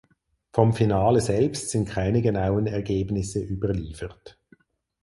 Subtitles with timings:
[0.51, 4.39] Vom Finale selbst sind keine genauen Ergebnisse überliefert.